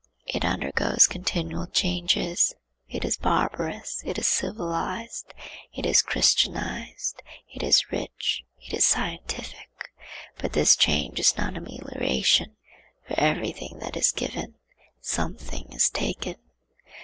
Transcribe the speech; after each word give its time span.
It 0.25 0.43
undergoes 0.43 1.05
continual 1.05 1.67
changes; 1.67 2.55
it 2.89 3.05
is 3.05 3.17
barbarous, 3.17 4.01
it 4.03 4.17
is 4.17 4.25
civilized, 4.27 5.31
it 5.75 5.85
is 5.85 6.01
christianized, 6.01 7.21
it 7.53 7.61
is 7.61 7.91
rich, 7.91 8.41
it 8.59 8.73
is 8.73 8.83
scientific; 8.83 9.93
but 10.39 10.53
this 10.53 10.75
change 10.75 11.19
is 11.19 11.37
not 11.37 11.55
amelioration. 11.55 12.55
For 13.07 13.13
every 13.19 13.51
thing 13.51 13.77
that 13.77 13.95
is 13.95 14.11
given 14.11 14.55
something 15.01 15.71
is 15.71 15.87
taken. 15.87 16.37